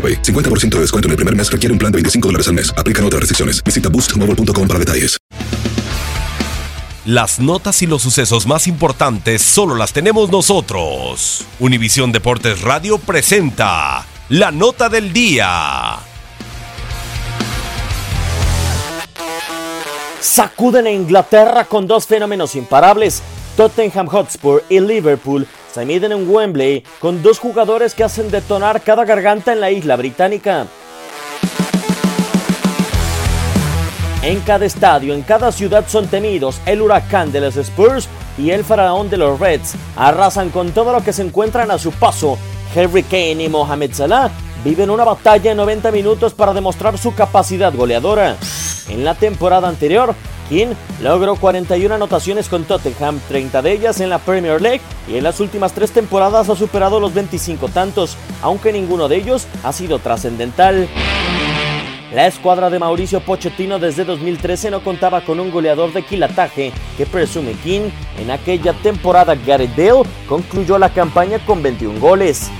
AroPay. 0.00 0.22
50% 0.22 0.76
de 0.76 0.80
descuento 0.80 1.08
en 1.08 1.10
el 1.10 1.16
primer 1.16 1.36
mes 1.36 1.52
requiere 1.52 1.74
un 1.74 1.78
plan 1.78 1.92
de 1.92 1.96
25 1.96 2.28
dólares 2.28 2.48
al 2.48 2.54
mes. 2.54 2.72
Aplican 2.78 3.04
otras 3.04 3.20
restricciones. 3.20 3.62
Visita 3.62 3.90
boostmobile.com 3.90 4.66
para 4.66 4.78
detalles. 4.78 5.20
Las 7.06 7.40
notas 7.40 7.80
y 7.80 7.86
los 7.86 8.02
sucesos 8.02 8.46
más 8.46 8.66
importantes 8.66 9.40
solo 9.40 9.74
las 9.74 9.92
tenemos 9.92 10.30
nosotros. 10.30 11.46
Univisión 11.58 12.12
Deportes 12.12 12.60
Radio 12.60 12.98
presenta 12.98 14.06
la 14.28 14.52
nota 14.52 14.88
del 14.90 15.12
día. 15.12 15.98
Sacuden 20.20 20.86
a 20.86 20.90
Inglaterra 20.90 21.64
con 21.64 21.86
dos 21.86 22.06
fenómenos 22.06 22.54
imparables. 22.54 23.22
Tottenham 23.56 24.06
Hotspur 24.06 24.62
y 24.68 24.78
Liverpool 24.78 25.48
se 25.72 25.84
miden 25.84 26.12
en 26.12 26.28
Wembley 26.28 26.82
con 26.98 27.22
dos 27.22 27.38
jugadores 27.38 27.94
que 27.94 28.04
hacen 28.04 28.30
detonar 28.30 28.82
cada 28.82 29.04
garganta 29.04 29.52
en 29.52 29.60
la 29.60 29.70
isla 29.70 29.96
británica. 29.96 30.66
En 34.22 34.40
cada 34.40 34.66
estadio, 34.66 35.14
en 35.14 35.22
cada 35.22 35.50
ciudad 35.50 35.84
son 35.88 36.06
temidos 36.06 36.60
el 36.66 36.82
huracán 36.82 37.32
de 37.32 37.40
los 37.40 37.56
Spurs 37.56 38.06
y 38.36 38.50
el 38.50 38.64
faraón 38.64 39.08
de 39.08 39.16
los 39.16 39.40
Reds. 39.40 39.74
Arrasan 39.96 40.50
con 40.50 40.72
todo 40.72 40.92
lo 40.92 41.02
que 41.02 41.12
se 41.12 41.22
encuentran 41.22 41.70
a 41.70 41.78
su 41.78 41.90
paso. 41.92 42.36
Harry 42.76 43.02
Kane 43.02 43.44
y 43.44 43.48
Mohamed 43.48 43.94
Salah 43.94 44.30
viven 44.62 44.90
una 44.90 45.04
batalla 45.04 45.52
en 45.52 45.56
90 45.56 45.90
minutos 45.90 46.34
para 46.34 46.52
demostrar 46.52 46.98
su 46.98 47.14
capacidad 47.14 47.74
goleadora. 47.74 48.36
En 48.88 49.04
la 49.04 49.14
temporada 49.14 49.68
anterior, 49.68 50.14
King 50.50 50.74
logró 51.00 51.36
41 51.36 51.94
anotaciones 51.94 52.48
con 52.48 52.64
Tottenham, 52.64 53.20
30 53.28 53.62
de 53.62 53.72
ellas 53.72 54.00
en 54.00 54.10
la 54.10 54.18
Premier 54.18 54.60
League 54.60 54.82
y 55.08 55.16
en 55.16 55.22
las 55.22 55.38
últimas 55.38 55.72
tres 55.72 55.92
temporadas 55.92 56.48
ha 56.50 56.56
superado 56.56 56.98
los 56.98 57.14
25 57.14 57.68
tantos, 57.68 58.16
aunque 58.42 58.72
ninguno 58.72 59.08
de 59.08 59.16
ellos 59.16 59.46
ha 59.62 59.72
sido 59.72 60.00
trascendental. 60.00 60.88
La 62.12 62.26
escuadra 62.26 62.68
de 62.68 62.80
Mauricio 62.80 63.20
Pochettino 63.20 63.78
desde 63.78 64.04
2013 64.04 64.72
no 64.72 64.82
contaba 64.82 65.20
con 65.20 65.38
un 65.38 65.52
goleador 65.52 65.92
de 65.92 66.02
quilataje 66.02 66.72
que 66.96 67.06
presume 67.06 67.52
King. 67.52 67.90
En 68.18 68.32
aquella 68.32 68.72
temporada 68.72 69.36
Gareth 69.36 69.76
Bale 69.76 70.02
concluyó 70.28 70.76
la 70.76 70.92
campaña 70.92 71.38
con 71.38 71.62
21 71.62 72.00
goles. 72.00 72.50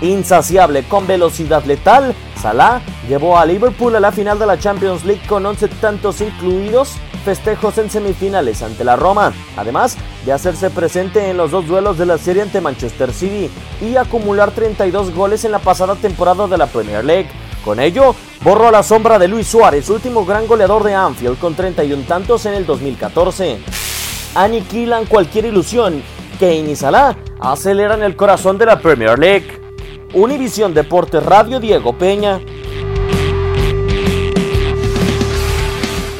Insaciable 0.00 0.84
con 0.84 1.08
velocidad 1.08 1.64
letal, 1.64 2.14
Salah 2.40 2.80
llevó 3.08 3.38
a 3.38 3.44
Liverpool 3.44 3.94
a 3.96 4.00
la 4.00 4.12
final 4.12 4.38
de 4.38 4.46
la 4.46 4.58
Champions 4.58 5.04
League 5.04 5.22
con 5.28 5.44
11 5.44 5.68
tantos 5.80 6.20
incluidos, 6.20 6.96
festejos 7.24 7.76
en 7.78 7.90
semifinales 7.90 8.62
ante 8.62 8.84
la 8.84 8.96
Roma, 8.96 9.32
además 9.56 9.96
de 10.24 10.32
hacerse 10.32 10.70
presente 10.70 11.28
en 11.28 11.36
los 11.36 11.50
dos 11.50 11.66
duelos 11.66 11.98
de 11.98 12.06
la 12.06 12.18
serie 12.18 12.42
ante 12.42 12.60
Manchester 12.60 13.12
City 13.12 13.50
y 13.82 13.96
acumular 13.96 14.52
32 14.52 15.14
goles 15.14 15.44
en 15.44 15.52
la 15.52 15.58
pasada 15.58 15.94
temporada 15.96 16.46
de 16.46 16.56
la 16.56 16.66
Premier 16.66 17.04
League. 17.04 17.28
Con 17.64 17.78
ello, 17.78 18.14
borró 18.42 18.70
la 18.70 18.82
sombra 18.82 19.18
de 19.18 19.28
Luis 19.28 19.46
Suárez, 19.46 19.90
último 19.90 20.24
gran 20.24 20.46
goleador 20.46 20.82
de 20.82 20.94
Anfield 20.94 21.38
con 21.38 21.54
31 21.54 22.04
tantos 22.08 22.46
en 22.46 22.54
el 22.54 22.64
2014. 22.64 23.58
Aniquilan 24.34 25.04
cualquier 25.06 25.44
ilusión. 25.46 26.02
Kane 26.38 26.70
y 26.70 26.76
Salah 26.76 27.18
aceleran 27.38 28.02
el 28.02 28.16
corazón 28.16 28.56
de 28.56 28.64
la 28.64 28.80
Premier 28.80 29.18
League. 29.18 29.59
Univisión 30.12 30.74
Deportes 30.74 31.24
Radio 31.24 31.60
Diego 31.60 31.96
Peña. 31.96 32.40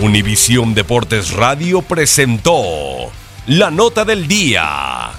Univisión 0.00 0.74
Deportes 0.74 1.32
Radio 1.32 1.82
presentó 1.82 3.10
la 3.46 3.70
nota 3.70 4.04
del 4.04 4.28
día. 4.28 5.10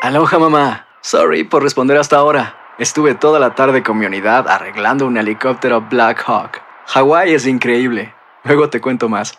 Aloha 0.00 0.38
mamá. 0.38 0.86
Sorry 1.02 1.44
por 1.44 1.62
responder 1.62 1.98
hasta 1.98 2.16
ahora. 2.16 2.56
Estuve 2.78 3.14
toda 3.14 3.38
la 3.38 3.54
tarde 3.54 3.82
con 3.82 3.98
mi 3.98 4.06
unidad 4.06 4.48
arreglando 4.48 5.06
un 5.06 5.18
helicóptero 5.18 5.82
Black 5.82 6.24
Hawk. 6.26 6.62
Hawái 6.86 7.34
es 7.34 7.46
increíble. 7.46 8.14
Luego 8.44 8.70
te 8.70 8.80
cuento 8.80 9.08
más. 9.08 9.38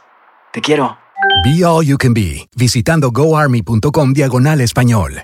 Te 0.51 0.61
quiero. 0.61 0.97
Be 1.43 1.65
All 1.65 1.85
You 1.85 1.97
Can 1.97 2.13
Be, 2.13 2.47
visitando 2.55 3.11
goarmy.com 3.11 4.13
diagonal 4.13 4.61
español. 4.61 5.23